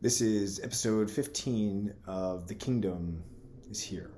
This 0.00 0.20
is 0.20 0.60
episode 0.60 1.10
15 1.10 1.92
of 2.06 2.46
The 2.46 2.54
Kingdom 2.54 3.20
is 3.68 3.80
Here. 3.80 4.12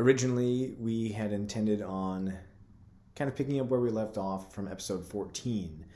Originally, 0.00 0.74
we 0.80 1.10
had 1.10 1.32
intended 1.32 1.80
on 1.80 2.36
kind 3.14 3.30
of 3.30 3.36
picking 3.36 3.60
up 3.60 3.68
where 3.68 3.78
we 3.78 3.90
left 3.90 4.18
off 4.18 4.52
from 4.52 4.66
episode 4.66 5.06
14, 5.06 5.86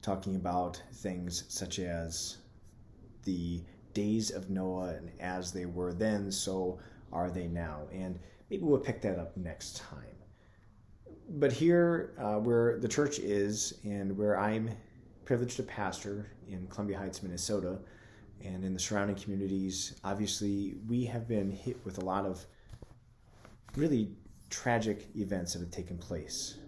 talking 0.00 0.36
about 0.36 0.80
things 0.94 1.44
such 1.48 1.78
as 1.78 2.38
the 3.24 3.60
days 3.92 4.30
of 4.30 4.48
Noah 4.48 4.94
and 4.94 5.10
as 5.20 5.52
they 5.52 5.66
were 5.66 5.92
then, 5.92 6.32
so 6.32 6.78
are 7.12 7.30
they 7.30 7.48
now. 7.48 7.82
And 7.92 8.18
maybe 8.48 8.62
we'll 8.62 8.78
pick 8.78 9.02
that 9.02 9.18
up 9.18 9.36
next 9.36 9.76
time. 9.76 10.16
But 11.28 11.52
here, 11.52 12.14
uh, 12.18 12.36
where 12.36 12.78
the 12.78 12.88
church 12.88 13.18
is 13.18 13.74
and 13.84 14.16
where 14.16 14.40
I'm 14.40 14.70
privileged 15.26 15.56
to 15.56 15.62
pastor 15.64 16.30
in 16.48 16.66
Columbia 16.68 16.96
Heights, 16.96 17.22
Minnesota, 17.22 17.78
and 18.42 18.64
in 18.64 18.72
the 18.72 18.78
surrounding 18.78 19.16
communities, 19.16 19.98
obviously, 20.04 20.76
we 20.88 21.04
have 21.04 21.26
been 21.26 21.50
hit 21.50 21.84
with 21.84 21.98
a 21.98 22.00
lot 22.00 22.24
of 22.24 22.46
really 23.76 24.12
tragic 24.48 25.08
events 25.16 25.52
that 25.52 25.60
have 25.60 25.70
taken 25.70 25.98
place. 25.98 26.58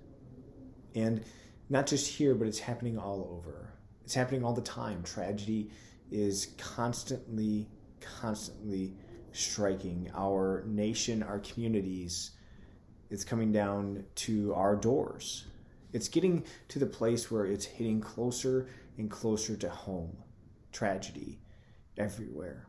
And 0.95 1.25
not 1.71 1.87
just 1.87 2.09
here, 2.09 2.35
but 2.35 2.49
it's 2.49 2.59
happening 2.59 2.99
all 2.99 3.31
over. 3.31 3.71
It's 4.05 4.15
happening 4.15 4.43
all 4.45 4.55
the 4.55 4.61
time. 4.63 5.03
Tragedy 5.05 5.71
is 6.11 6.55
constantly, 6.59 7.69
constantly 8.01 8.95
striking 9.33 10.11
our 10.17 10.65
nation, 10.67 11.23
our 11.23 11.39
communities. 11.39 12.33
It's 13.11 13.25
coming 13.25 13.53
down 13.53 14.05
to 14.17 14.53
our 14.55 14.75
doors. 14.75 15.48
It's 15.93 16.09
getting 16.09 16.45
to 16.69 16.79
the 16.79 16.87
place 16.87 17.31
where 17.31 17.47
it's 17.47 17.65
hitting 17.65 18.01
closer 18.01 18.69
and 18.99 19.11
closer 19.11 19.57
to 19.57 19.69
home. 19.69 20.17
Tragedy 20.73 21.41
everywhere. 21.97 22.67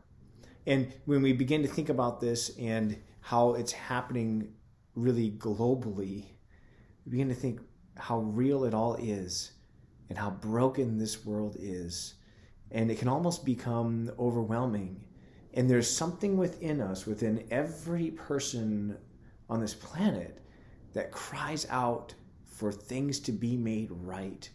And 0.66 0.92
when 1.04 1.22
we 1.22 1.32
begin 1.32 1.62
to 1.62 1.68
think 1.68 1.88
about 1.88 2.20
this 2.20 2.56
and 2.58 2.98
how 3.20 3.54
it's 3.54 3.72
happening 3.72 4.52
really 4.94 5.30
globally, 5.32 6.24
we 7.04 7.10
begin 7.10 7.28
to 7.28 7.34
think 7.34 7.60
how 7.96 8.20
real 8.20 8.64
it 8.64 8.74
all 8.74 8.94
is 8.96 9.52
and 10.08 10.18
how 10.18 10.30
broken 10.30 10.98
this 10.98 11.24
world 11.24 11.56
is. 11.58 12.14
And 12.70 12.90
it 12.90 12.98
can 12.98 13.08
almost 13.08 13.44
become 13.44 14.10
overwhelming. 14.18 15.04
And 15.54 15.68
there's 15.68 15.90
something 15.90 16.36
within 16.36 16.80
us, 16.80 17.06
within 17.06 17.46
every 17.50 18.12
person 18.12 18.96
on 19.48 19.60
this 19.60 19.74
planet, 19.74 20.38
that 20.92 21.10
cries 21.10 21.66
out 21.70 22.14
for 22.60 22.70
things 22.70 23.18
to 23.20 23.32
be 23.32 23.56
made 23.56 23.88
right, 23.90 24.50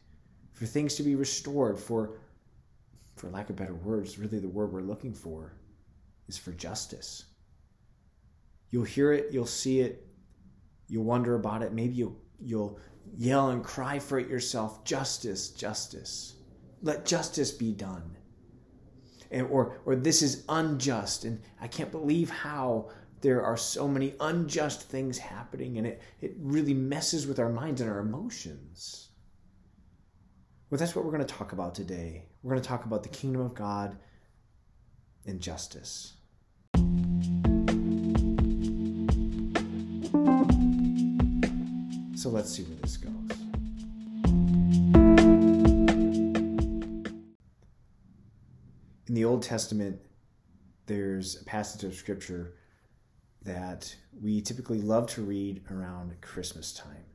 for 0.53 0.67
things 0.67 0.93
to 0.93 1.01
be 1.01 1.15
restored, 1.15 1.75
for, 1.75 2.19
for 3.15 3.31
lack 3.31 3.49
of 3.49 3.55
better 3.55 3.73
words, 3.73 4.19
really 4.19 4.37
the 4.37 4.47
word 4.47 4.71
we're 4.71 4.81
looking 4.81 5.11
for 5.11 5.53
is 6.27 6.37
for 6.37 6.51
justice. 6.51 7.25
You'll 8.69 8.83
hear 8.83 9.11
it, 9.11 9.29
you'll 9.31 9.47
see 9.47 9.79
it, 9.79 10.05
you'll 10.87 11.03
wonder 11.03 11.33
about 11.33 11.63
it. 11.63 11.73
Maybe 11.73 11.95
you'll, 11.95 12.15
you'll 12.39 12.79
yell 13.17 13.49
and 13.49 13.63
cry 13.63 13.97
for 13.97 14.19
it 14.19 14.29
yourself 14.29 14.83
justice, 14.83 15.49
justice. 15.49 16.35
Let 16.83 17.07
justice 17.07 17.49
be 17.49 17.71
done. 17.71 18.17
And, 19.31 19.47
or, 19.47 19.79
or 19.83 19.95
this 19.95 20.21
is 20.21 20.43
unjust, 20.47 21.25
and 21.25 21.41
I 21.59 21.67
can't 21.67 21.91
believe 21.91 22.29
how 22.29 22.91
there 23.25 23.43
are 23.43 23.57
so 23.57 23.87
many 23.87 24.13
unjust 24.19 24.83
things 24.83 25.17
happening, 25.17 25.79
and 25.79 25.87
it, 25.87 25.99
it 26.21 26.35
really 26.39 26.75
messes 26.75 27.25
with 27.25 27.39
our 27.39 27.49
minds 27.49 27.81
and 27.81 27.89
our 27.89 27.97
emotions. 27.97 29.07
Well, 30.69 30.77
that's 30.77 30.95
what 30.95 31.03
we're 31.03 31.11
going 31.11 31.25
to 31.25 31.33
talk 31.33 31.51
about 31.51 31.73
today. 31.73 32.27
We're 32.43 32.51
going 32.51 32.61
to 32.61 32.67
talk 32.67 32.85
about 32.85 33.01
the 33.01 33.09
kingdom 33.09 33.41
of 33.41 33.55
God 33.55 33.97
and 35.25 35.41
justice. 35.41 36.13
So 42.15 42.29
let's 42.29 42.51
see 42.51 42.61
where 42.61 42.77
this 42.77 42.97
goes. 42.97 43.11
In 49.07 49.15
the 49.15 49.25
Old 49.25 49.41
Testament, 49.41 49.99
there's 50.85 51.41
a 51.41 51.45
passage 51.45 51.83
of 51.83 51.95
scripture 51.95 52.53
that 53.45 53.95
we 54.21 54.41
typically 54.41 54.81
love 54.81 55.07
to 55.07 55.21
read 55.21 55.61
around 55.71 56.19
Christmas 56.21 56.73
time. 56.73 57.05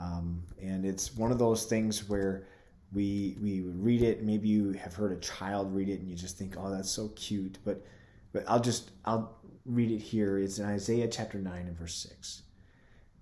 Um, 0.00 0.44
and 0.62 0.86
it's 0.86 1.14
one 1.14 1.32
of 1.32 1.38
those 1.38 1.64
things 1.66 2.08
where 2.08 2.46
we 2.92 3.36
we 3.40 3.60
read 3.60 4.02
it. 4.02 4.22
Maybe 4.22 4.48
you 4.48 4.72
have 4.72 4.94
heard 4.94 5.12
a 5.12 5.20
child 5.20 5.74
read 5.74 5.88
it, 5.88 6.00
and 6.00 6.08
you 6.08 6.16
just 6.16 6.38
think, 6.38 6.54
"Oh, 6.56 6.70
that's 6.70 6.90
so 6.90 7.08
cute." 7.08 7.58
But 7.64 7.84
but 8.32 8.44
I'll 8.48 8.60
just 8.60 8.92
I'll 9.04 9.38
read 9.64 9.90
it 9.90 9.98
here. 9.98 10.38
It's 10.38 10.58
in 10.58 10.64
Isaiah 10.64 11.08
chapter 11.08 11.38
nine 11.38 11.66
and 11.66 11.76
verse 11.76 11.96
six. 11.96 12.42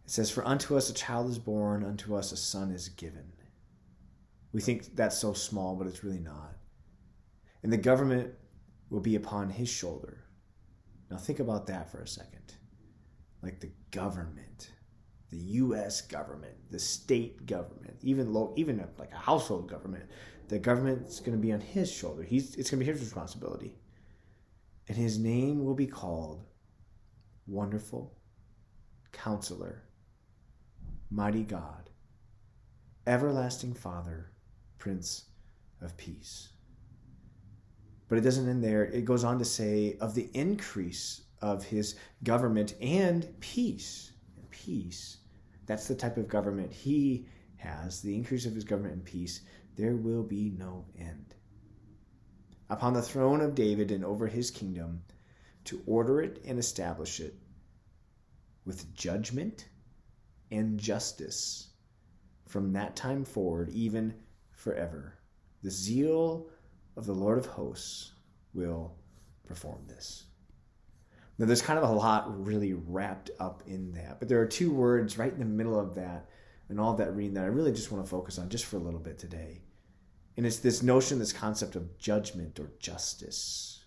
It 0.04 0.10
says, 0.10 0.30
"For 0.30 0.46
unto 0.46 0.76
us 0.76 0.88
a 0.90 0.94
child 0.94 1.30
is 1.30 1.38
born, 1.38 1.84
unto 1.84 2.14
us 2.14 2.32
a 2.32 2.36
son 2.36 2.70
is 2.70 2.88
given." 2.88 3.32
We 4.52 4.60
think 4.60 4.94
that's 4.96 5.18
so 5.18 5.32
small, 5.34 5.76
but 5.76 5.86
it's 5.86 6.04
really 6.04 6.20
not. 6.20 6.56
And 7.62 7.72
the 7.72 7.76
government 7.76 8.32
will 8.88 9.00
be 9.00 9.16
upon 9.16 9.50
his 9.50 9.68
shoulder. 9.68 10.24
Now 11.10 11.16
think 11.16 11.40
about 11.40 11.66
that 11.68 11.90
for 11.90 12.00
a 12.00 12.08
second. 12.08 12.54
Like 13.42 13.60
the 13.60 13.70
government 13.90 14.70
the 15.30 15.36
U.S. 15.36 16.00
government, 16.00 16.54
the 16.70 16.78
state 16.78 17.46
government, 17.46 17.96
even 18.02 18.32
low, 18.32 18.54
even 18.56 18.82
like 18.98 19.12
a 19.12 19.16
household 19.16 19.68
government, 19.68 20.04
the 20.48 20.58
government's 20.58 21.20
going 21.20 21.36
to 21.36 21.42
be 21.42 21.52
on 21.52 21.60
his 21.60 21.90
shoulder. 21.90 22.22
He's 22.22 22.54
it's 22.56 22.70
going 22.70 22.80
to 22.80 22.86
be 22.86 22.90
his 22.90 23.00
responsibility, 23.00 23.78
and 24.88 24.96
his 24.96 25.18
name 25.18 25.64
will 25.64 25.74
be 25.74 25.86
called 25.86 26.46
Wonderful 27.46 28.16
Counselor, 29.12 29.84
Mighty 31.10 31.44
God, 31.44 31.90
Everlasting 33.06 33.74
Father, 33.74 34.32
Prince 34.78 35.26
of 35.82 35.96
Peace. 35.98 36.48
But 38.08 38.18
it 38.18 38.22
doesn't 38.22 38.48
end 38.48 38.64
there. 38.64 38.84
It 38.84 39.04
goes 39.04 39.24
on 39.24 39.38
to 39.38 39.44
say 39.44 39.96
of 40.00 40.14
the 40.14 40.30
increase 40.34 41.22
of 41.40 41.64
his 41.64 41.94
government 42.24 42.74
and 42.80 43.28
peace. 43.40 44.12
Peace 44.50 45.18
that's 45.68 45.86
the 45.86 45.94
type 45.94 46.16
of 46.16 46.28
government 46.28 46.72
he 46.72 47.26
has, 47.56 48.00
the 48.00 48.14
increase 48.14 48.46
of 48.46 48.54
his 48.54 48.64
government 48.64 48.94
and 48.94 49.04
peace. 49.04 49.42
There 49.76 49.96
will 49.96 50.22
be 50.22 50.50
no 50.58 50.86
end. 50.98 51.34
Upon 52.70 52.94
the 52.94 53.02
throne 53.02 53.42
of 53.42 53.54
David 53.54 53.90
and 53.90 54.02
over 54.02 54.26
his 54.26 54.50
kingdom, 54.50 55.02
to 55.64 55.82
order 55.86 56.22
it 56.22 56.42
and 56.46 56.58
establish 56.58 57.20
it 57.20 57.34
with 58.64 58.94
judgment 58.94 59.68
and 60.50 60.80
justice 60.80 61.68
from 62.46 62.72
that 62.72 62.96
time 62.96 63.26
forward, 63.26 63.68
even 63.68 64.14
forever. 64.50 65.18
The 65.62 65.70
zeal 65.70 66.48
of 66.98 67.06
the 67.06 67.14
Lord 67.14 67.38
of 67.38 67.46
hosts 67.46 68.12
will 68.52 68.92
perform 69.46 69.84
this. 69.86 70.24
Now, 71.38 71.46
there's 71.46 71.62
kind 71.62 71.78
of 71.78 71.88
a 71.88 71.92
lot 71.92 72.44
really 72.44 72.72
wrapped 72.72 73.30
up 73.38 73.62
in 73.66 73.92
that, 73.92 74.18
but 74.18 74.28
there 74.28 74.40
are 74.40 74.46
two 74.46 74.72
words 74.72 75.16
right 75.16 75.32
in 75.32 75.38
the 75.38 75.44
middle 75.44 75.78
of 75.78 75.94
that 75.94 76.28
and 76.68 76.80
all 76.80 76.90
of 76.92 76.98
that 76.98 77.14
reading 77.14 77.34
that 77.34 77.44
I 77.44 77.48
really 77.48 77.70
just 77.70 77.92
want 77.92 78.04
to 78.04 78.10
focus 78.10 78.38
on 78.38 78.48
just 78.48 78.64
for 78.64 78.76
a 78.76 78.80
little 78.80 78.98
bit 78.98 79.18
today. 79.18 79.62
And 80.36 80.44
it's 80.44 80.58
this 80.58 80.82
notion, 80.82 81.20
this 81.20 81.32
concept 81.32 81.76
of 81.76 81.96
judgment 81.98 82.58
or 82.58 82.72
justice. 82.80 83.84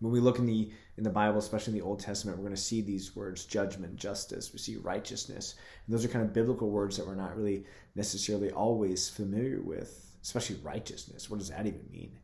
When 0.00 0.12
we 0.12 0.20
look 0.20 0.38
in 0.38 0.46
the 0.46 0.70
in 0.98 1.04
the 1.04 1.10
Bible, 1.10 1.38
especially 1.38 1.72
in 1.72 1.78
the 1.78 1.84
Old 1.84 2.00
Testament, 2.00 2.36
we're 2.38 2.44
going 2.44 2.56
to 2.56 2.60
see 2.60 2.82
these 2.82 3.16
words 3.16 3.44
judgment, 3.46 3.96
justice. 3.96 4.52
We 4.52 4.58
see 4.58 4.76
righteousness. 4.76 5.54
And 5.86 5.94
those 5.94 6.04
are 6.04 6.08
kind 6.08 6.24
of 6.24 6.32
biblical 6.34 6.70
words 6.70 6.96
that 6.96 7.06
we're 7.06 7.14
not 7.14 7.36
really 7.36 7.64
necessarily 7.94 8.50
always 8.50 9.08
familiar 9.08 9.60
with, 9.62 10.15
especially 10.26 10.56
righteousness. 10.62 11.30
What 11.30 11.38
does 11.38 11.50
that 11.50 11.66
even 11.66 11.86
mean? 11.90 12.18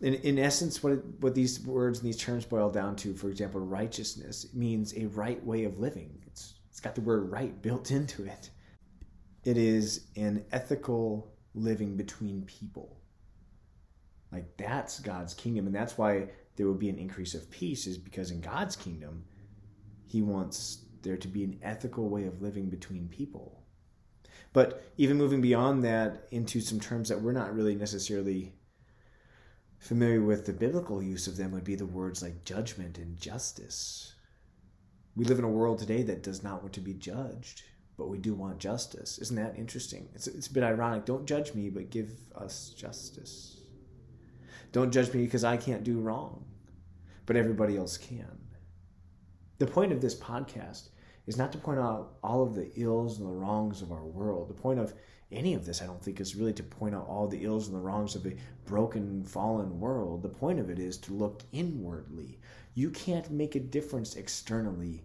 in, 0.00 0.14
in 0.14 0.38
essence, 0.38 0.82
what, 0.82 1.04
what 1.20 1.34
these 1.34 1.60
words 1.60 1.98
and 1.98 2.08
these 2.08 2.16
terms 2.16 2.44
boil 2.44 2.70
down 2.70 2.96
to, 2.96 3.14
for 3.14 3.28
example, 3.28 3.60
righteousness 3.60 4.46
means 4.54 4.94
a 4.96 5.06
right 5.06 5.44
way 5.44 5.64
of 5.64 5.78
living. 5.78 6.22
It's, 6.26 6.54
it's 6.70 6.80
got 6.80 6.94
the 6.94 7.02
word 7.02 7.30
right 7.30 7.60
built 7.60 7.90
into 7.90 8.24
it. 8.24 8.50
It 9.44 9.58
is 9.58 10.06
an 10.16 10.44
ethical 10.52 11.30
living 11.54 11.96
between 11.96 12.42
people. 12.42 12.96
Like 14.32 14.56
that's 14.56 15.00
God's 15.00 15.34
kingdom. 15.34 15.66
And 15.66 15.74
that's 15.74 15.98
why 15.98 16.28
there 16.56 16.66
will 16.66 16.74
be 16.74 16.88
an 16.88 16.98
increase 16.98 17.34
of 17.34 17.50
peace, 17.50 17.86
is 17.86 17.98
because 17.98 18.30
in 18.30 18.40
God's 18.40 18.76
kingdom, 18.76 19.24
He 20.06 20.22
wants 20.22 20.84
there 21.02 21.16
to 21.16 21.28
be 21.28 21.44
an 21.44 21.58
ethical 21.62 22.08
way 22.08 22.26
of 22.26 22.40
living 22.40 22.70
between 22.70 23.08
people. 23.08 23.59
But 24.52 24.82
even 24.96 25.16
moving 25.16 25.40
beyond 25.40 25.84
that 25.84 26.26
into 26.30 26.60
some 26.60 26.80
terms 26.80 27.08
that 27.08 27.20
we're 27.20 27.32
not 27.32 27.54
really 27.54 27.74
necessarily 27.74 28.52
familiar 29.78 30.22
with 30.22 30.44
the 30.44 30.52
biblical 30.52 31.02
use 31.02 31.26
of 31.26 31.36
them 31.36 31.52
would 31.52 31.64
be 31.64 31.74
the 31.74 31.86
words 31.86 32.22
like 32.22 32.44
judgment 32.44 32.98
and 32.98 33.18
justice. 33.18 34.14
We 35.16 35.24
live 35.24 35.38
in 35.38 35.44
a 35.44 35.48
world 35.48 35.78
today 35.78 36.02
that 36.04 36.22
does 36.22 36.42
not 36.42 36.62
want 36.62 36.74
to 36.74 36.80
be 36.80 36.94
judged, 36.94 37.62
but 37.96 38.08
we 38.08 38.18
do 38.18 38.34
want 38.34 38.58
justice. 38.58 39.18
Isn't 39.18 39.36
that 39.36 39.58
interesting? 39.58 40.08
It's, 40.14 40.26
it's 40.26 40.46
a 40.48 40.52
bit 40.52 40.62
ironic. 40.62 41.04
Don't 41.04 41.26
judge 41.26 41.54
me, 41.54 41.70
but 41.70 41.90
give 41.90 42.12
us 42.34 42.74
justice. 42.76 43.58
Don't 44.72 44.92
judge 44.92 45.12
me 45.12 45.24
because 45.24 45.44
I 45.44 45.56
can't 45.56 45.82
do 45.82 46.00
wrong, 46.00 46.44
but 47.26 47.36
everybody 47.36 47.76
else 47.76 47.96
can. 47.96 48.38
The 49.58 49.66
point 49.66 49.92
of 49.92 50.00
this 50.00 50.14
podcast 50.14 50.88
is 51.26 51.36
not 51.36 51.52
to 51.52 51.58
point 51.58 51.78
out 51.78 52.14
all 52.22 52.42
of 52.42 52.54
the 52.54 52.70
ills 52.76 53.18
and 53.18 53.28
the 53.28 53.32
wrongs 53.32 53.82
of 53.82 53.92
our 53.92 54.04
world. 54.04 54.48
The 54.48 54.54
point 54.54 54.80
of 54.80 54.94
any 55.32 55.54
of 55.54 55.64
this, 55.64 55.80
I 55.80 55.86
don't 55.86 56.02
think, 56.02 56.20
is 56.20 56.34
really 56.34 56.52
to 56.54 56.62
point 56.62 56.94
out 56.94 57.06
all 57.06 57.28
the 57.28 57.44
ills 57.44 57.68
and 57.68 57.76
the 57.76 57.80
wrongs 57.80 58.16
of 58.16 58.26
a 58.26 58.34
broken, 58.66 59.24
fallen 59.24 59.78
world. 59.78 60.22
The 60.22 60.28
point 60.28 60.58
of 60.58 60.70
it 60.70 60.78
is 60.78 60.98
to 60.98 61.12
look 61.12 61.42
inwardly. 61.52 62.38
You 62.74 62.90
can't 62.90 63.30
make 63.30 63.54
a 63.54 63.60
difference 63.60 64.16
externally 64.16 65.04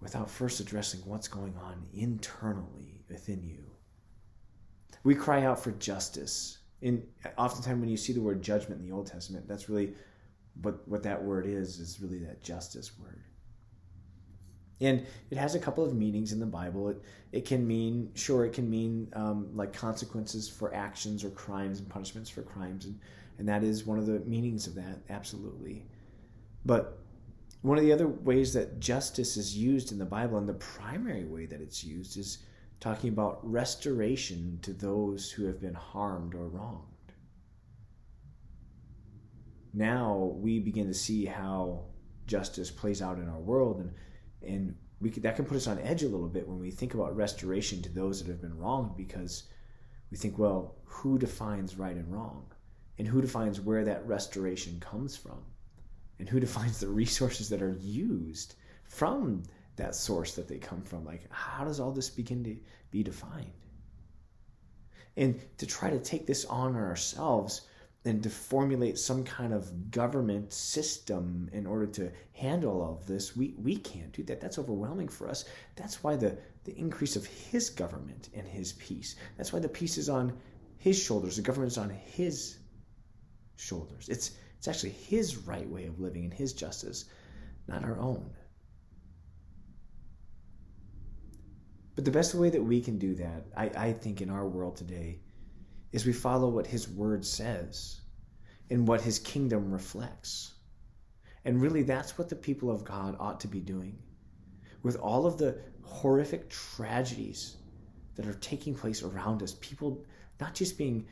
without 0.00 0.30
first 0.30 0.60
addressing 0.60 1.00
what's 1.04 1.28
going 1.28 1.54
on 1.56 1.86
internally 1.92 3.02
within 3.08 3.42
you. 3.42 3.64
We 5.02 5.14
cry 5.14 5.44
out 5.44 5.62
for 5.62 5.72
justice. 5.72 6.58
And 6.82 7.06
oftentimes 7.36 7.80
when 7.80 7.88
you 7.88 7.96
see 7.96 8.12
the 8.12 8.20
word 8.20 8.42
judgment 8.42 8.80
in 8.80 8.86
the 8.86 8.94
Old 8.94 9.06
Testament, 9.06 9.48
that's 9.48 9.68
really 9.68 9.94
what, 10.62 10.86
what 10.86 11.02
that 11.02 11.22
word 11.22 11.46
is, 11.46 11.78
is 11.78 12.00
really 12.00 12.18
that 12.18 12.42
justice 12.42 12.98
word. 12.98 13.22
And 14.80 15.06
it 15.30 15.38
has 15.38 15.54
a 15.54 15.58
couple 15.58 15.84
of 15.84 15.94
meanings 15.94 16.32
in 16.32 16.40
the 16.40 16.46
Bible. 16.46 16.88
It, 16.88 17.02
it 17.32 17.44
can 17.44 17.66
mean, 17.66 18.10
sure, 18.14 18.44
it 18.44 18.52
can 18.52 18.68
mean 18.68 19.08
um, 19.14 19.48
like 19.54 19.72
consequences 19.72 20.48
for 20.48 20.74
actions 20.74 21.24
or 21.24 21.30
crimes 21.30 21.78
and 21.78 21.88
punishments 21.88 22.28
for 22.28 22.42
crimes. 22.42 22.84
And, 22.84 22.98
and 23.38 23.48
that 23.48 23.62
is 23.62 23.86
one 23.86 23.98
of 23.98 24.06
the 24.06 24.20
meanings 24.20 24.66
of 24.66 24.74
that, 24.74 24.98
absolutely. 25.10 25.86
But 26.64 26.98
one 27.62 27.78
of 27.78 27.84
the 27.84 27.92
other 27.92 28.08
ways 28.08 28.52
that 28.54 28.80
justice 28.80 29.36
is 29.36 29.56
used 29.56 29.92
in 29.92 29.98
the 29.98 30.04
Bible, 30.04 30.38
and 30.38 30.48
the 30.48 30.54
primary 30.54 31.24
way 31.24 31.46
that 31.46 31.60
it's 31.60 31.82
used, 31.82 32.18
is 32.18 32.38
talking 32.80 33.10
about 33.10 33.40
restoration 33.50 34.58
to 34.60 34.72
those 34.72 35.30
who 35.30 35.46
have 35.46 35.60
been 35.60 35.74
harmed 35.74 36.34
or 36.34 36.48
wronged. 36.48 36.82
Now 39.72 40.34
we 40.36 40.60
begin 40.60 40.86
to 40.88 40.94
see 40.94 41.24
how 41.24 41.86
justice 42.26 42.70
plays 42.70 43.00
out 43.00 43.18
in 43.18 43.28
our 43.28 43.40
world 43.40 43.80
and 43.80 43.92
and 44.46 44.76
we 45.00 45.10
could, 45.10 45.22
that 45.24 45.36
can 45.36 45.44
put 45.44 45.56
us 45.56 45.66
on 45.66 45.78
edge 45.80 46.02
a 46.02 46.08
little 46.08 46.28
bit 46.28 46.48
when 46.48 46.58
we 46.58 46.70
think 46.70 46.94
about 46.94 47.16
restoration 47.16 47.82
to 47.82 47.88
those 47.88 48.22
that 48.22 48.30
have 48.30 48.40
been 48.40 48.58
wronged 48.58 48.96
because 48.96 49.44
we 50.10 50.16
think, 50.16 50.38
well, 50.38 50.76
who 50.84 51.18
defines 51.18 51.76
right 51.76 51.96
and 51.96 52.12
wrong? 52.12 52.46
And 52.98 53.08
who 53.08 53.20
defines 53.20 53.60
where 53.60 53.84
that 53.84 54.06
restoration 54.06 54.78
comes 54.80 55.16
from? 55.16 55.42
And 56.18 56.28
who 56.28 56.40
defines 56.46 56.80
the 56.80 56.88
resources 56.88 57.48
that 57.48 57.62
are 57.62 57.76
used 57.80 58.54
from 58.84 59.42
that 59.76 59.94
source 59.94 60.34
that 60.36 60.48
they 60.48 60.58
come 60.58 60.82
from? 60.82 61.04
Like, 61.04 61.22
how 61.30 61.64
does 61.64 61.80
all 61.80 61.90
this 61.90 62.10
begin 62.10 62.44
to 62.44 62.56
be 62.90 63.02
defined? 63.02 63.52
And 65.16 65.40
to 65.58 65.66
try 65.66 65.90
to 65.90 65.98
take 65.98 66.26
this 66.26 66.44
on 66.44 66.76
ourselves 66.76 67.62
and 68.04 68.22
to 68.22 68.28
formulate 68.28 68.98
some 68.98 69.24
kind 69.24 69.54
of 69.54 69.90
government 69.90 70.52
system 70.52 71.48
in 71.52 71.66
order 71.66 71.86
to 71.86 72.12
handle 72.32 72.82
all 72.82 72.94
of 72.94 73.06
this, 73.06 73.34
we, 73.34 73.54
we 73.56 73.76
can't 73.76 74.12
do 74.12 74.22
that. 74.24 74.40
That's 74.40 74.58
overwhelming 74.58 75.08
for 75.08 75.28
us. 75.28 75.46
That's 75.76 76.02
why 76.02 76.16
the, 76.16 76.36
the 76.64 76.76
increase 76.78 77.16
of 77.16 77.24
his 77.24 77.70
government 77.70 78.28
and 78.34 78.46
his 78.46 78.74
peace. 78.74 79.16
That's 79.38 79.52
why 79.52 79.60
the 79.60 79.68
peace 79.68 79.96
is 79.96 80.10
on 80.10 80.36
his 80.76 80.98
shoulders. 80.98 81.36
The 81.36 81.42
government 81.42 81.72
is 81.72 81.78
on 81.78 81.90
his 81.90 82.58
shoulders. 83.56 84.08
It's 84.08 84.32
it's 84.58 84.68
actually 84.68 84.92
his 84.92 85.36
right 85.36 85.68
way 85.68 85.84
of 85.84 86.00
living 86.00 86.24
and 86.24 86.32
his 86.32 86.54
justice, 86.54 87.04
not 87.68 87.84
our 87.84 87.98
own. 87.98 88.30
But 91.94 92.06
the 92.06 92.10
best 92.10 92.34
way 92.34 92.48
that 92.48 92.62
we 92.62 92.80
can 92.80 92.98
do 92.98 93.14
that, 93.16 93.44
I, 93.54 93.70
I 93.76 93.92
think, 93.92 94.22
in 94.22 94.30
our 94.30 94.46
world 94.48 94.76
today, 94.76 95.20
is 95.94 96.04
we 96.04 96.12
follow 96.12 96.48
what 96.48 96.66
his 96.66 96.88
word 96.88 97.24
says 97.24 98.00
and 98.68 98.88
what 98.88 99.00
his 99.00 99.20
kingdom 99.20 99.70
reflects. 99.70 100.54
And 101.44 101.62
really, 101.62 101.84
that's 101.84 102.18
what 102.18 102.28
the 102.28 102.34
people 102.34 102.68
of 102.68 102.84
God 102.84 103.14
ought 103.20 103.38
to 103.40 103.46
be 103.46 103.60
doing. 103.60 103.96
With 104.82 104.96
all 104.96 105.24
of 105.24 105.38
the 105.38 105.56
horrific 105.82 106.50
tragedies 106.50 107.58
that 108.16 108.26
are 108.26 108.34
taking 108.34 108.74
place 108.74 109.04
around 109.04 109.40
us, 109.40 109.56
people 109.60 110.04
not 110.40 110.52
just 110.52 110.76
being 110.76 111.06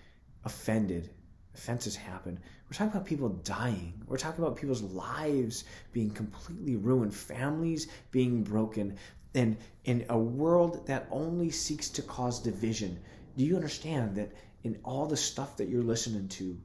offended, 0.44 1.10
offenses 1.54 1.94
happen. 1.94 2.40
We're 2.64 2.76
talking 2.76 2.92
about 2.92 3.06
people 3.06 3.28
dying. 3.28 4.02
We're 4.08 4.16
talking 4.16 4.42
about 4.42 4.56
people's 4.56 4.82
lives 4.82 5.62
being 5.92 6.10
completely 6.10 6.74
ruined, 6.74 7.14
families 7.14 7.86
being 8.10 8.42
broken, 8.42 8.96
and 9.36 9.56
in 9.84 10.06
a 10.08 10.18
world 10.18 10.88
that 10.88 11.06
only 11.12 11.50
seeks 11.50 11.88
to 11.90 12.02
cause 12.02 12.40
division. 12.40 12.98
Do 13.36 13.44
you 13.44 13.56
understand 13.56 14.16
that 14.16 14.32
in 14.62 14.78
all 14.84 15.06
the 15.06 15.16
stuff 15.16 15.56
that 15.56 15.68
you're 15.68 15.82
listening 15.82 16.28
to, 16.28 16.58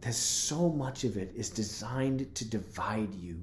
that 0.00 0.14
so 0.14 0.68
much 0.68 1.04
of 1.04 1.16
it 1.16 1.32
is 1.34 1.48
designed 1.48 2.34
to 2.34 2.44
divide 2.44 3.14
you. 3.14 3.40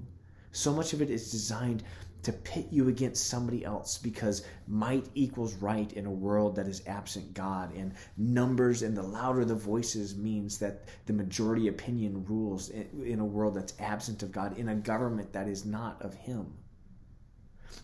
So 0.51 0.73
much 0.73 0.93
of 0.93 1.01
it 1.01 1.09
is 1.09 1.31
designed 1.31 1.83
to 2.23 2.33
pit 2.33 2.67
you 2.69 2.89
against 2.89 3.27
somebody 3.27 3.63
else 3.63 3.97
because 3.97 4.45
might 4.67 5.07
equals 5.15 5.53
right 5.55 5.93
in 5.93 6.05
a 6.05 6.11
world 6.11 6.57
that 6.57 6.67
is 6.67 6.85
absent 6.85 7.33
God, 7.33 7.73
and 7.73 7.93
numbers 8.17 8.81
and 8.81 8.95
the 8.95 9.01
louder 9.01 9.45
the 9.45 9.55
voices 9.55 10.17
means 10.17 10.57
that 10.59 10.83
the 11.05 11.13
majority 11.13 11.69
opinion 11.69 12.25
rules 12.25 12.69
in 12.69 13.19
a 13.19 13.25
world 13.25 13.55
that's 13.55 13.73
absent 13.79 14.21
of 14.21 14.33
God, 14.33 14.57
in 14.57 14.67
a 14.67 14.75
government 14.75 15.31
that 15.31 15.47
is 15.47 15.63
not 15.63 16.01
of 16.01 16.13
Him. 16.13 16.53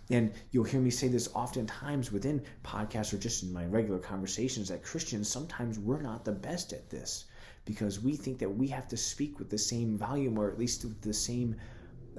And 0.10 0.34
you'll 0.52 0.66
hear 0.66 0.82
me 0.82 0.92
say 0.92 1.08
this 1.08 1.30
oftentimes 1.34 2.12
within 2.12 2.44
podcasts 2.64 3.14
or 3.14 3.18
just 3.18 3.44
in 3.44 3.52
my 3.52 3.66
regular 3.66 4.00
conversations 4.00 4.70
that 4.70 4.84
Christians, 4.84 5.28
sometimes 5.28 5.80
we're 5.80 6.02
not 6.02 6.26
the 6.26 6.32
best 6.32 6.74
at 6.74 6.90
this 6.90 7.26
because 7.66 8.00
we 8.00 8.16
think 8.16 8.38
that 8.40 8.50
we 8.50 8.68
have 8.68 8.88
to 8.90 8.98
speak 8.98 9.40
with 9.40 9.50
the 9.50 9.58
same 9.58 9.98
volume 9.98 10.38
or 10.38 10.50
at 10.50 10.60
least 10.60 10.84
with 10.84 11.02
the 11.02 11.14
same 11.14 11.56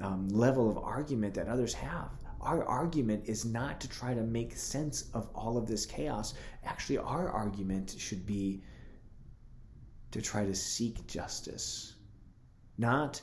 um, 0.02 0.28
level 0.28 0.68
of 0.68 0.78
argument 0.78 1.34
that 1.34 1.46
others 1.46 1.74
have. 1.74 2.10
Our 2.40 2.64
argument 2.64 3.28
is 3.28 3.44
not 3.44 3.80
to 3.80 3.88
try 3.88 4.14
to 4.14 4.22
make 4.22 4.56
sense 4.56 5.04
of 5.14 5.28
all 5.34 5.56
of 5.56 5.66
this 5.66 5.86
chaos. 5.86 6.34
Actually, 6.64 6.98
our 6.98 7.30
argument 7.30 7.94
should 7.98 8.26
be 8.26 8.62
to 10.10 10.20
try 10.20 10.44
to 10.44 10.54
seek 10.54 11.06
justice, 11.06 11.94
not 12.78 13.20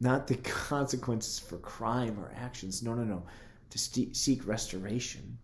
not 0.00 0.26
the 0.26 0.36
consequences 0.68 1.38
for 1.38 1.58
crime 1.58 2.18
or 2.18 2.32
actions. 2.36 2.82
No, 2.82 2.94
no, 2.94 3.04
no 3.04 3.22
to 3.70 3.78
st- 3.78 4.16
seek 4.16 4.46
restoration. 4.46 5.38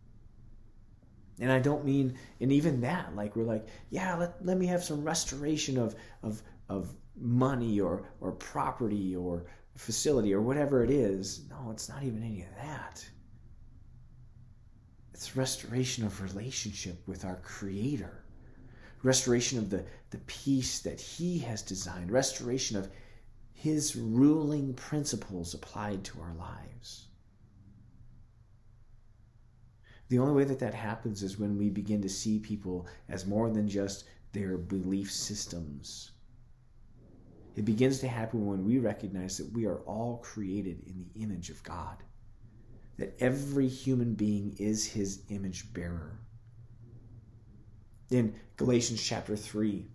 And 1.38 1.52
I 1.52 1.58
don't 1.58 1.84
mean, 1.84 2.19
and 2.40 2.50
even 2.50 2.81
that, 2.81 3.14
like 3.14 3.37
we're 3.37 3.44
like, 3.44 3.67
yeah, 3.90 4.17
let, 4.17 4.44
let 4.44 4.56
me 4.56 4.67
have 4.67 4.82
some 4.82 5.05
restoration 5.05 5.77
of, 5.79 5.94
of, 6.22 6.43
of 6.69 6.94
money 7.17 7.81
or, 7.81 8.05
or 8.20 8.32
property 8.32 9.15
or 9.15 9.44
facility 9.77 10.32
or 10.32 10.41
whatever 10.41 10.82
it 10.82 10.91
is. 10.91 11.43
No, 11.50 11.70
it's 11.70 11.89
not 11.89 12.03
even 12.03 12.22
any 12.22 12.43
of 12.43 12.55
that. 12.56 13.06
It's 15.12 15.36
restoration 15.36 16.05
of 16.05 16.22
relationship 16.22 17.06
with 17.06 17.24
our 17.24 17.36
Creator, 17.36 18.24
restoration 19.03 19.58
of 19.58 19.70
the, 19.70 19.84
the 20.10 20.19
peace 20.27 20.81
that 20.81 21.00
He 21.00 21.39
has 21.39 21.62
designed, 21.62 22.10
restoration 22.10 22.77
of 22.77 22.91
His 23.55 23.96
ruling 23.96 24.74
principles 24.74 25.55
applied 25.55 26.05
to 26.05 26.20
our 26.20 26.34
lives. 26.34 27.06
The 30.08 30.19
only 30.19 30.34
way 30.34 30.44
that 30.44 30.60
that 30.60 30.75
happens 30.75 31.22
is 31.22 31.39
when 31.39 31.58
we 31.58 31.69
begin 31.69 32.01
to 32.03 32.08
see 32.08 32.39
people 32.39 32.86
as 33.08 33.27
more 33.27 33.51
than 33.51 33.69
just 33.69 34.05
their 34.32 34.56
belief 34.56 35.10
systems. 35.10 36.13
It 37.56 37.65
begins 37.65 38.01
to 38.01 38.08
happen 38.08 38.46
when 38.46 38.65
we 38.65 38.79
recognize 38.79 39.39
that 39.39 39.53
we 39.53 39.65
are 39.65 39.79
all 39.81 40.19
created 40.19 40.82
in 40.86 40.98
the 40.98 41.22
image 41.22 41.48
of 41.48 41.63
God, 41.63 41.96
that 42.98 43.17
every 43.19 43.67
human 43.67 44.15
being 44.15 44.55
is 44.58 44.84
his 44.84 45.22
image 45.31 45.72
bearer. 45.72 46.19
In 48.10 48.34
Galatians 48.56 49.03
chapter 49.03 49.34
3, 49.36 49.86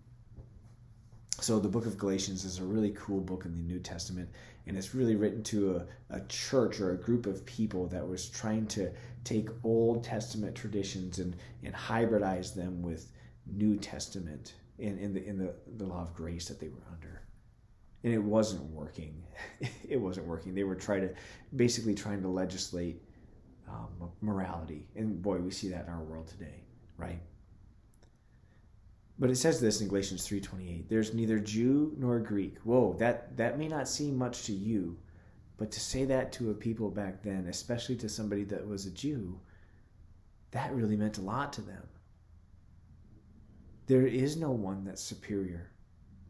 so 1.40 1.58
the 1.58 1.68
book 1.68 1.86
of 1.86 1.96
Galatians 1.96 2.44
is 2.44 2.58
a 2.58 2.64
really 2.64 2.90
cool 2.90 3.20
book 3.20 3.44
in 3.44 3.52
the 3.52 3.62
New 3.62 3.78
Testament, 3.78 4.28
and 4.66 4.76
it's 4.76 4.94
really 4.94 5.16
written 5.16 5.42
to 5.44 5.76
a, 5.76 6.16
a 6.16 6.20
church 6.26 6.80
or 6.80 6.92
a 6.92 6.96
group 6.96 7.26
of 7.26 7.44
people 7.46 7.86
that 7.88 8.06
was 8.06 8.28
trying 8.28 8.66
to 8.68 8.92
take 9.24 9.48
Old 9.64 10.04
Testament 10.04 10.54
traditions 10.56 11.18
and, 11.18 11.36
and 11.62 11.74
hybridize 11.74 12.54
them 12.54 12.82
with 12.82 13.10
New 13.46 13.76
Testament 13.76 14.54
in, 14.78 14.98
in 14.98 15.14
the 15.14 15.24
in 15.24 15.38
the, 15.38 15.54
the 15.76 15.84
law 15.84 16.02
of 16.02 16.14
grace 16.14 16.48
that 16.48 16.60
they 16.60 16.68
were 16.68 16.82
under. 16.90 17.22
And 18.04 18.12
it 18.12 18.22
wasn't 18.22 18.64
working. 18.70 19.22
it 19.88 20.00
wasn't 20.00 20.26
working. 20.26 20.54
They 20.54 20.64
were 20.64 20.74
trying 20.74 21.02
to 21.02 21.14
basically 21.54 21.94
trying 21.94 22.22
to 22.22 22.28
legislate 22.28 23.02
um, 23.68 24.10
morality. 24.20 24.88
And 24.96 25.22
boy, 25.22 25.38
we 25.38 25.50
see 25.50 25.68
that 25.68 25.86
in 25.86 25.92
our 25.92 26.02
world 26.02 26.26
today, 26.26 26.64
right? 26.96 27.20
But 29.18 29.30
it 29.30 29.36
says 29.36 29.60
this 29.60 29.80
in 29.80 29.88
Galatians 29.88 30.26
3:28. 30.26 30.88
There's 30.88 31.14
neither 31.14 31.38
Jew 31.38 31.94
nor 31.96 32.18
Greek. 32.18 32.58
Whoa, 32.64 32.94
that 32.94 33.36
that 33.36 33.58
may 33.58 33.68
not 33.68 33.88
seem 33.88 34.16
much 34.16 34.44
to 34.46 34.52
you, 34.52 34.98
but 35.56 35.70
to 35.70 35.80
say 35.80 36.04
that 36.06 36.32
to 36.32 36.50
a 36.50 36.54
people 36.54 36.90
back 36.90 37.22
then, 37.22 37.46
especially 37.48 37.96
to 37.96 38.08
somebody 38.08 38.44
that 38.44 38.66
was 38.66 38.86
a 38.86 38.90
Jew, 38.90 39.38
that 40.50 40.74
really 40.74 40.96
meant 40.96 41.18
a 41.18 41.22
lot 41.22 41.52
to 41.54 41.62
them. 41.62 41.82
There 43.86 44.06
is 44.06 44.36
no 44.36 44.50
one 44.50 44.84
that's 44.84 45.02
superior. 45.02 45.70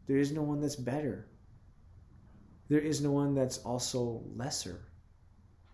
There 0.07 0.17
is 0.17 0.31
no 0.31 0.41
one 0.41 0.59
that's 0.59 0.75
better. 0.75 1.27
There 2.69 2.79
is 2.79 3.01
no 3.01 3.11
one 3.11 3.33
that's 3.33 3.59
also 3.59 4.23
lesser 4.35 4.85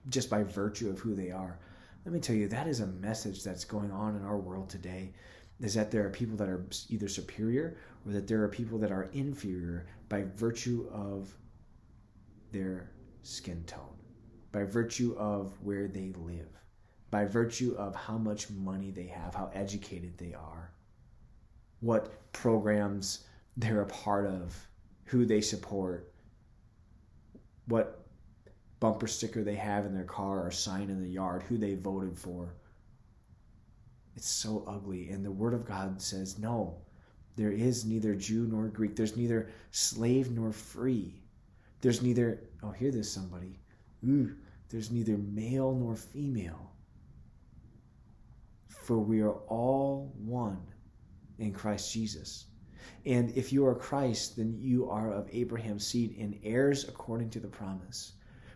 just 0.09 0.29
by 0.29 0.43
virtue 0.43 0.89
of 0.89 0.99
who 0.99 1.15
they 1.15 1.31
are. 1.31 1.59
Let 2.05 2.13
me 2.13 2.19
tell 2.19 2.35
you, 2.35 2.47
that 2.47 2.67
is 2.67 2.79
a 2.79 2.87
message 2.87 3.43
that's 3.43 3.65
going 3.65 3.91
on 3.91 4.15
in 4.15 4.23
our 4.23 4.37
world 4.37 4.69
today 4.69 5.13
is 5.61 5.73
that 5.73 5.91
there 5.91 6.05
are 6.05 6.09
people 6.09 6.37
that 6.37 6.47
are 6.47 6.65
either 6.89 7.07
superior 7.07 7.77
or 8.05 8.13
that 8.13 8.27
there 8.27 8.41
are 8.43 8.47
people 8.47 8.79
that 8.79 8.91
are 8.91 9.09
inferior 9.13 9.87
by 10.07 10.23
virtue 10.35 10.87
of 10.91 11.35
their 12.51 12.89
skin 13.23 13.63
tone, 13.65 13.97
by 14.51 14.63
virtue 14.63 15.15
of 15.17 15.51
where 15.61 15.87
they 15.87 16.13
live, 16.17 16.49
by 17.11 17.25
virtue 17.25 17.75
of 17.77 17.95
how 17.95 18.17
much 18.17 18.49
money 18.49 18.91
they 18.91 19.07
have, 19.07 19.35
how 19.35 19.49
educated 19.53 20.17
they 20.17 20.33
are, 20.33 20.71
what 21.79 22.31
programs 22.31 23.25
they're 23.57 23.81
a 23.81 23.85
part 23.85 24.25
of, 24.25 24.55
who 25.05 25.25
they 25.25 25.41
support, 25.41 26.13
what 27.65 28.05
bumper 28.79 29.07
sticker 29.07 29.43
they 29.43 29.55
have 29.55 29.85
in 29.85 29.93
their 29.93 30.03
car 30.03 30.45
or 30.45 30.51
sign 30.51 30.89
in 30.89 31.01
the 31.01 31.09
yard, 31.09 31.43
who 31.43 31.57
they 31.57 31.75
voted 31.75 32.17
for. 32.17 32.53
It's 34.15 34.29
so 34.29 34.63
ugly. 34.67 35.09
And 35.09 35.23
the 35.25 35.31
Word 35.31 35.53
of 35.53 35.65
God 35.65 36.01
says, 36.01 36.39
no, 36.39 36.77
there 37.35 37.51
is 37.51 37.85
neither 37.85 38.15
Jew 38.15 38.47
nor 38.49 38.67
Greek. 38.67 38.95
There's 38.95 39.17
neither 39.17 39.49
slave 39.71 40.31
nor 40.31 40.51
free. 40.51 41.18
There's 41.81 42.01
neither, 42.01 42.43
oh, 42.61 42.71
hear 42.71 42.91
this, 42.91 43.11
somebody. 43.11 43.59
Ooh, 44.07 44.35
there's 44.69 44.91
neither 44.91 45.17
male 45.17 45.73
nor 45.73 45.95
female. 45.95 46.71
For 48.67 48.99
we 48.99 49.21
are 49.21 49.35
all 49.47 50.13
one 50.17 50.61
in 51.37 51.53
Christ 51.53 51.91
Jesus. 51.93 52.45
And 53.05 53.31
if 53.37 53.53
you 53.53 53.65
are 53.65 53.75
Christ, 53.75 54.35
then 54.35 54.57
you 54.59 54.89
are 54.89 55.11
of 55.11 55.29
Abraham's 55.31 55.85
seed 55.87 56.17
and 56.19 56.39
heirs 56.43 56.87
according 56.87 57.29
to 57.31 57.39
the 57.39 57.47
promise. 57.47 58.13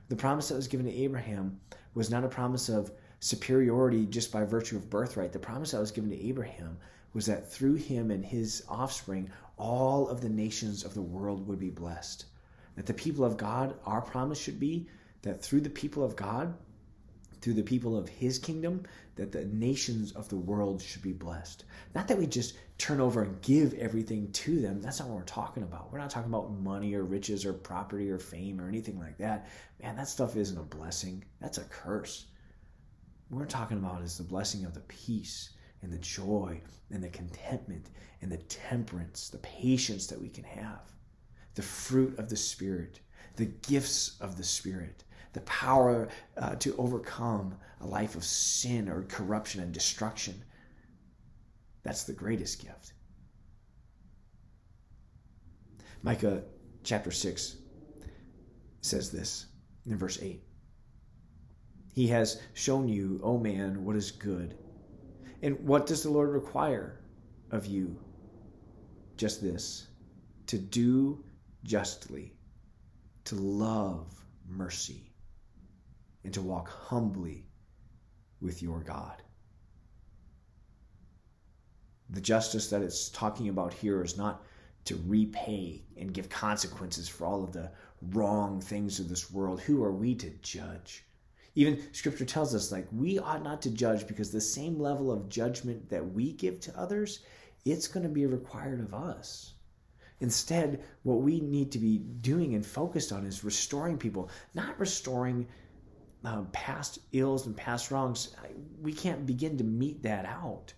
The 0.09 0.15
promise 0.15 0.49
that 0.49 0.55
was 0.55 0.67
given 0.67 0.85
to 0.85 0.93
Abraham 0.93 1.59
was 1.93 2.09
not 2.09 2.25
a 2.25 2.29
promise 2.29 2.67
of 2.67 2.91
superiority 3.19 4.05
just 4.05 4.31
by 4.31 4.43
virtue 4.43 4.75
of 4.75 4.89
birthright. 4.89 5.31
The 5.31 5.39
promise 5.39 5.71
that 5.71 5.79
was 5.79 5.91
given 5.91 6.09
to 6.09 6.27
Abraham 6.27 6.77
was 7.13 7.25
that 7.27 7.49
through 7.49 7.75
him 7.75 8.11
and 8.11 8.25
his 8.25 8.63
offspring, 8.67 9.29
all 9.57 10.09
of 10.09 10.19
the 10.19 10.29
nations 10.29 10.83
of 10.83 10.93
the 10.93 11.01
world 11.01 11.47
would 11.47 11.59
be 11.59 11.69
blessed. 11.69 12.25
That 12.75 12.85
the 12.85 12.93
people 12.93 13.23
of 13.23 13.37
God, 13.37 13.75
our 13.85 14.01
promise 14.01 14.39
should 14.39 14.59
be 14.59 14.87
that 15.21 15.41
through 15.41 15.61
the 15.61 15.69
people 15.69 16.03
of 16.03 16.15
God, 16.15 16.53
through 17.41 17.53
the 17.53 17.63
people 17.63 17.97
of 17.97 18.07
his 18.07 18.39
kingdom, 18.39 18.83
that 19.15 19.31
the 19.31 19.45
nations 19.45 20.13
of 20.13 20.29
the 20.29 20.37
world 20.37 20.81
should 20.81 21.01
be 21.01 21.11
blessed. 21.11 21.65
Not 21.93 22.07
that 22.07 22.17
we 22.17 22.25
just 22.25 22.55
turn 22.77 22.99
over 22.99 23.21
and 23.21 23.41
give 23.41 23.73
everything 23.73 24.31
to 24.31 24.59
them. 24.59 24.81
That's 24.81 24.99
not 24.99 25.09
what 25.09 25.17
we're 25.17 25.23
talking 25.23 25.63
about. 25.63 25.91
We're 25.91 25.99
not 25.99 26.09
talking 26.09 26.31
about 26.31 26.53
money 26.53 26.93
or 26.95 27.03
riches 27.03 27.45
or 27.45 27.53
property 27.53 28.09
or 28.09 28.17
fame 28.17 28.59
or 28.59 28.67
anything 28.67 28.97
like 28.97 29.17
that. 29.17 29.47
Man, 29.81 29.95
that 29.97 30.07
stuff 30.07 30.35
isn't 30.35 30.57
a 30.57 30.63
blessing, 30.63 31.23
that's 31.39 31.57
a 31.57 31.65
curse. 31.65 32.25
What 33.29 33.39
we're 33.39 33.45
talking 33.45 33.77
about 33.77 34.01
is 34.01 34.17
the 34.17 34.23
blessing 34.23 34.65
of 34.65 34.73
the 34.73 34.81
peace 34.81 35.51
and 35.81 35.91
the 35.91 35.97
joy 35.97 36.61
and 36.91 37.03
the 37.03 37.09
contentment 37.09 37.89
and 38.21 38.31
the 38.31 38.37
temperance, 38.37 39.29
the 39.29 39.37
patience 39.39 40.07
that 40.07 40.21
we 40.21 40.29
can 40.29 40.45
have, 40.45 40.92
the 41.55 41.61
fruit 41.61 42.17
of 42.17 42.29
the 42.29 42.35
Spirit, 42.35 42.99
the 43.35 43.45
gifts 43.45 44.17
of 44.19 44.37
the 44.37 44.43
Spirit, 44.43 45.03
the 45.33 45.41
power 45.41 46.09
uh, 46.37 46.55
to 46.55 46.75
overcome 46.77 47.55
a 47.81 47.87
life 47.87 48.15
of 48.15 48.23
sin 48.23 48.89
or 48.89 49.03
corruption 49.03 49.61
and 49.61 49.73
destruction. 49.73 50.43
That's 51.83 52.03
the 52.03 52.13
greatest 52.13 52.63
gift. 52.63 52.93
Micah 56.01 56.43
chapter 56.83 57.11
6 57.11 57.57
says 58.81 59.11
this 59.11 59.47
in 59.85 59.97
verse 59.97 60.19
8 60.21 60.41
He 61.93 62.07
has 62.07 62.41
shown 62.53 62.87
you, 62.87 63.19
O 63.23 63.37
man, 63.37 63.83
what 63.83 63.95
is 63.95 64.11
good. 64.11 64.57
And 65.41 65.59
what 65.65 65.85
does 65.85 66.03
the 66.03 66.09
Lord 66.09 66.29
require 66.29 67.01
of 67.51 67.65
you? 67.65 67.99
Just 69.17 69.41
this 69.41 69.87
to 70.47 70.57
do 70.57 71.23
justly, 71.63 72.33
to 73.25 73.35
love 73.35 74.23
mercy 74.47 75.13
and 76.23 76.33
to 76.33 76.41
walk 76.41 76.69
humbly 76.69 77.45
with 78.41 78.61
your 78.61 78.81
God. 78.81 79.21
The 82.09 82.21
justice 82.21 82.69
that 82.69 82.81
it's 82.81 83.09
talking 83.09 83.49
about 83.49 83.73
here 83.73 84.03
is 84.03 84.17
not 84.17 84.43
to 84.85 85.01
repay 85.07 85.83
and 85.97 86.13
give 86.13 86.29
consequences 86.29 87.07
for 87.07 87.25
all 87.25 87.43
of 87.43 87.53
the 87.53 87.71
wrong 88.11 88.59
things 88.59 88.99
of 88.99 89.07
this 89.07 89.31
world. 89.31 89.61
Who 89.61 89.83
are 89.83 89.93
we 89.93 90.13
to 90.15 90.29
judge? 90.41 91.05
Even 91.55 91.81
scripture 91.93 92.25
tells 92.25 92.53
us 92.53 92.71
like 92.71 92.87
we 92.91 93.19
ought 93.19 93.43
not 93.43 93.61
to 93.61 93.69
judge 93.69 94.07
because 94.07 94.31
the 94.31 94.41
same 94.41 94.79
level 94.79 95.11
of 95.11 95.29
judgment 95.29 95.89
that 95.89 96.13
we 96.13 96.33
give 96.33 96.59
to 96.61 96.77
others, 96.77 97.19
it's 97.63 97.87
going 97.87 98.03
to 98.03 98.09
be 98.09 98.25
required 98.25 98.81
of 98.81 98.93
us. 98.93 99.53
Instead, 100.19 100.83
what 101.03 101.21
we 101.21 101.39
need 101.41 101.71
to 101.71 101.79
be 101.79 101.97
doing 101.97 102.55
and 102.55 102.65
focused 102.65 103.11
on 103.11 103.25
is 103.25 103.43
restoring 103.43 103.97
people, 103.97 104.29
not 104.53 104.79
restoring 104.79 105.47
um, 106.23 106.47
past 106.51 106.99
ills 107.11 107.45
and 107.45 107.57
past 107.57 107.91
wrongs, 107.91 108.35
we 108.81 108.93
can't 108.93 109.25
begin 109.25 109.57
to 109.57 109.63
mete 109.63 110.03
that 110.03 110.25
out. 110.25 110.73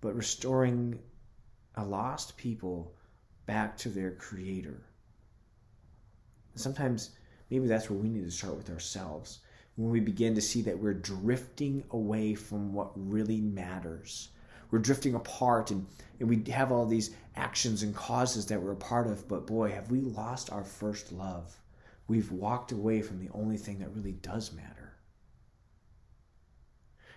But 0.00 0.14
restoring 0.14 0.98
a 1.74 1.84
lost 1.84 2.36
people 2.36 2.94
back 3.46 3.76
to 3.78 3.88
their 3.88 4.12
Creator. 4.12 4.80
Sometimes 6.54 7.10
maybe 7.50 7.66
that's 7.66 7.90
where 7.90 7.98
we 7.98 8.08
need 8.08 8.24
to 8.24 8.30
start 8.30 8.56
with 8.56 8.70
ourselves. 8.70 9.40
When 9.76 9.90
we 9.90 10.00
begin 10.00 10.34
to 10.34 10.40
see 10.40 10.62
that 10.62 10.78
we're 10.78 10.94
drifting 10.94 11.84
away 11.90 12.34
from 12.34 12.72
what 12.72 12.92
really 12.94 13.40
matters. 13.40 14.28
We're 14.70 14.78
drifting 14.78 15.14
apart 15.14 15.70
and, 15.70 15.86
and 16.18 16.28
we 16.28 16.50
have 16.52 16.70
all 16.72 16.86
these 16.86 17.10
actions 17.36 17.82
and 17.82 17.94
causes 17.94 18.46
that 18.46 18.60
we're 18.60 18.72
a 18.72 18.76
part 18.76 19.06
of, 19.06 19.26
but 19.28 19.46
boy, 19.46 19.70
have 19.70 19.90
we 19.90 20.00
lost 20.00 20.50
our 20.50 20.64
first 20.64 21.12
love 21.12 21.60
we've 22.10 22.32
walked 22.32 22.72
away 22.72 23.00
from 23.00 23.20
the 23.20 23.30
only 23.32 23.56
thing 23.56 23.78
that 23.78 23.94
really 23.94 24.10
does 24.10 24.52
matter. 24.52 24.96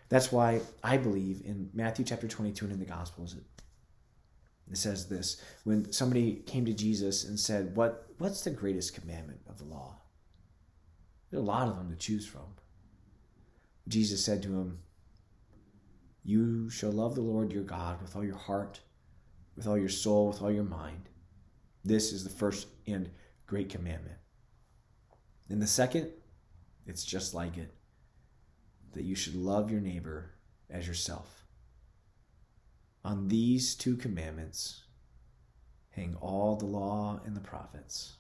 That's 0.08 0.32
why 0.32 0.62
I 0.84 0.98
believe 0.98 1.42
in 1.44 1.72
Matthew 1.74 2.06
chapter 2.06 2.28
22 2.28 2.66
and 2.66 2.74
in 2.76 2.80
the 2.80 2.86
Gospels, 2.86 3.34
it, 3.34 3.44
it 4.72 4.78
says 4.78 5.08
this 5.08 5.42
when 5.64 5.92
somebody 5.92 6.44
came 6.46 6.64
to 6.66 6.74
Jesus 6.74 7.24
and 7.24 7.40
said, 7.40 7.76
what, 7.76 8.06
What's 8.20 8.44
the 8.44 8.52
greatest 8.52 8.94
commandment 8.94 9.40
of 9.50 9.58
the 9.58 9.64
law? 9.64 9.96
There 11.32 11.40
are 11.40 11.44
a 11.44 11.46
lot 11.46 11.68
of 11.68 11.78
them 11.78 11.90
to 11.90 11.96
choose 11.96 12.28
from. 12.28 12.54
Jesus 13.88 14.24
said 14.24 14.44
to 14.44 14.50
him, 14.50 14.78
You 16.24 16.70
shall 16.70 16.92
love 16.92 17.16
the 17.16 17.22
Lord 17.22 17.52
your 17.52 17.64
God 17.64 18.02
with 18.02 18.16
all 18.16 18.24
your 18.24 18.38
heart, 18.38 18.80
with 19.56 19.68
all 19.68 19.78
your 19.78 19.90
soul, 19.90 20.30
with 20.30 20.42
all 20.42 20.52
your 20.52 20.64
mind. 20.64 21.10
This 21.84 22.14
is 22.14 22.24
the 22.24 22.30
first 22.30 22.68
and 22.88 23.10
great 23.46 23.70
commandment. 23.70 24.18
In 25.50 25.60
the 25.60 25.68
second, 25.68 26.10
it's 26.86 27.04
just 27.04 27.34
like 27.34 27.58
it 27.58 27.74
that 28.94 29.04
you 29.04 29.16
should 29.16 29.36
love 29.36 29.72
your 29.72 29.82
neighbor 29.82 30.32
as 30.70 30.88
yourself. 30.88 31.46
On 33.04 33.28
these 33.28 33.76
two 33.76 33.98
commandments 33.98 34.84
hang 35.90 36.16
all 36.22 36.56
the 36.56 36.66
law 36.66 37.20
and 37.26 37.36
the 37.36 37.42
prophets. 37.42 38.14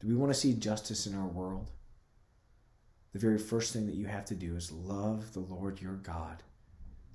Do 0.00 0.08
we 0.08 0.16
want 0.16 0.32
to 0.32 0.38
see 0.38 0.52
justice 0.52 1.06
in 1.06 1.14
our 1.14 1.26
world? 1.26 1.70
The 3.16 3.26
very 3.26 3.38
first 3.38 3.72
thing 3.72 3.86
that 3.86 3.94
you 3.94 4.04
have 4.04 4.26
to 4.26 4.34
do 4.34 4.56
is 4.56 4.70
love 4.70 5.32
the 5.32 5.40
Lord 5.40 5.80
your 5.80 5.94
God. 5.94 6.42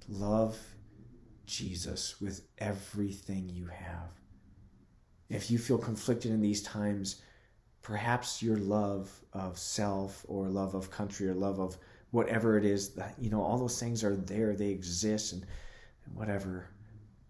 Love 0.10 0.58
Jesus 1.46 2.20
with 2.20 2.41
everything 2.58 3.48
you 3.48 3.67
have. 3.67 4.10
If 5.29 5.51
you 5.51 5.60
feel 5.60 5.77
conflicted 5.77 6.31
in 6.31 6.41
these 6.41 6.63
times, 6.63 7.22
perhaps 7.84 8.41
your 8.41 8.58
love 8.58 9.12
of 9.34 9.60
self 9.60 10.25
or 10.27 10.50
love 10.50 10.74
of 10.74 10.89
country 10.89 11.29
or 11.29 11.36
love 11.36 11.60
of 11.60 11.77
whatever 12.10 12.58
it 12.58 12.65
is 12.65 12.96
that 12.96 13.13
you 13.20 13.29
know 13.29 13.43
all 13.43 13.60
those 13.60 13.79
things 13.79 14.03
are 14.03 14.15
there 14.15 14.55
they 14.55 14.70
exist 14.70 15.34
and, 15.34 15.46
and 16.05 16.15
whatever 16.15 16.65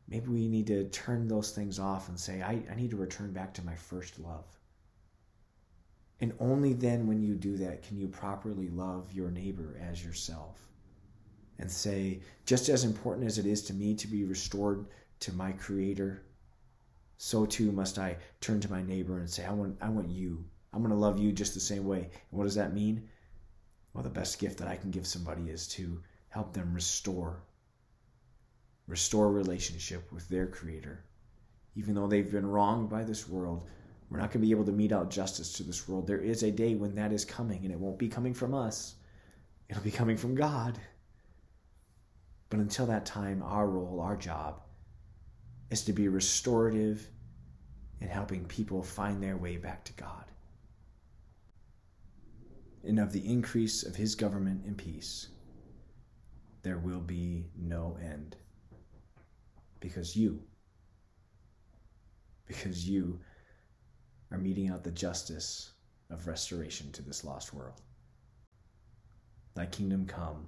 maybe 0.07 0.29
we 0.29 0.47
need 0.47 0.67
to 0.67 0.87
turn 0.91 1.27
those 1.27 1.51
things 1.51 1.77
off 1.77 2.07
and 2.07 2.17
say 2.17 2.41
I, 2.41 2.63
I 2.71 2.75
need 2.75 2.91
to 2.91 2.97
return 2.97 3.33
back 3.33 3.53
to 3.55 3.65
my 3.65 3.75
first 3.75 4.17
love 4.17 4.45
and 6.21 6.33
only 6.39 6.73
then 6.73 7.07
when 7.07 7.21
you 7.21 7.35
do 7.35 7.57
that 7.57 7.83
can 7.83 7.97
you 7.97 8.07
properly 8.07 8.69
love 8.69 9.11
your 9.11 9.29
neighbor 9.29 9.77
as 9.89 10.03
yourself 10.03 10.59
and 11.59 11.69
say 11.69 12.19
just 12.45 12.69
as 12.69 12.83
important 12.83 13.27
as 13.27 13.37
it 13.37 13.45
is 13.45 13.61
to 13.63 13.73
me 13.73 13.93
to 13.95 14.07
be 14.07 14.23
restored 14.23 14.85
to 15.19 15.33
my 15.33 15.51
creator 15.51 16.23
so 17.17 17.45
too 17.45 17.71
must 17.71 17.99
I 17.99 18.17
turn 18.39 18.59
to 18.61 18.71
my 18.71 18.81
neighbor 18.81 19.19
and 19.19 19.29
say, 19.29 19.45
I 19.45 19.51
want, 19.51 19.77
I 19.79 19.89
want 19.89 20.09
you. 20.09 20.43
I'm 20.73 20.79
going 20.79 20.89
to 20.89 20.97
love 20.97 21.19
you 21.19 21.31
just 21.31 21.53
the 21.53 21.59
same 21.59 21.85
way. 21.85 21.99
And 21.99 22.11
what 22.31 22.45
does 22.45 22.55
that 22.55 22.73
mean? 22.73 23.07
Well, 23.93 24.03
the 24.03 24.09
best 24.09 24.39
gift 24.39 24.57
that 24.57 24.67
I 24.67 24.75
can 24.75 24.89
give 24.89 25.05
somebody 25.05 25.51
is 25.51 25.67
to 25.67 26.01
help 26.29 26.51
them 26.51 26.73
restore, 26.73 27.43
restore 28.87 29.31
relationship 29.31 30.11
with 30.11 30.27
their 30.29 30.47
creator 30.47 31.03
even 31.75 31.95
though 31.95 32.07
they've 32.07 32.31
been 32.31 32.45
wronged 32.45 32.89
by 32.89 33.03
this 33.03 33.27
world. 33.27 33.67
We're 34.12 34.18
not 34.18 34.32
going 34.32 34.41
to 34.41 34.48
be 34.48 34.51
able 34.51 34.65
to 34.65 34.74
mete 34.74 34.91
out 34.91 35.10
justice 35.10 35.53
to 35.53 35.63
this 35.63 35.88
world. 35.88 36.06
There 36.06 36.20
is 36.20 36.44
a 36.44 36.51
day 36.51 36.75
when 36.75 36.96
that 36.96 37.13
is 37.13 37.24
coming, 37.24 37.63
and 37.63 37.72
it 37.72 37.80
won't 37.80 37.98
be 37.98 38.10
coming 38.10 38.34
from 38.34 38.53
us, 38.53 38.96
it'll 39.70 39.82
be 39.84 39.89
coming 39.89 40.18
from 40.18 40.36
God. 40.36 40.77
But 42.50 42.60
until 42.60 42.86
that 42.88 43.06
time, 43.06 43.41
our 43.41 43.65
role, 43.70 44.01
our 44.01 44.18
job, 44.18 44.63
is 45.70 45.86
to 45.86 45.94
be 45.94 46.10
restorative 46.10 47.10
in 48.01 48.10
helping 48.10 48.44
people 48.44 48.84
find 48.84 49.24
their 49.24 49.38
way 49.38 49.56
back 49.56 49.86
to 49.86 49.94
God. 49.94 50.25
And 52.84 53.00
of 53.00 53.13
the 53.13 53.25
increase 53.25 53.84
of 53.84 53.96
his 53.96 54.15
government 54.15 54.65
and 54.65 54.77
peace, 54.77 55.30
there 56.63 56.80
will 56.80 57.00
be 57.00 57.46
no 57.58 57.98
end. 58.03 58.36
Because 59.80 60.18
you, 60.18 60.44
because 62.46 62.89
you 62.89 63.18
are 64.31 64.38
meting 64.38 64.69
out 64.69 64.83
the 64.83 64.91
justice 64.91 65.71
of 66.09 66.27
restoration 66.27 66.91
to 66.93 67.01
this 67.01 67.23
lost 67.23 67.53
world. 67.53 67.81
Thy 69.53 69.65
kingdom 69.65 70.05
come, 70.05 70.47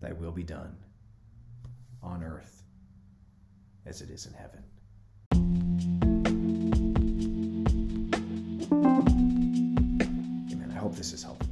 thy 0.00 0.12
will 0.12 0.32
be 0.32 0.42
done, 0.42 0.76
on 2.02 2.24
earth 2.24 2.62
as 3.86 4.02
it 4.02 4.10
is 4.10 4.26
in 4.26 4.32
heaven. 4.34 4.62
Amen. 10.52 10.70
I 10.70 10.78
hope 10.78 10.96
this 10.96 11.12
is 11.12 11.22
helpful. 11.22 11.47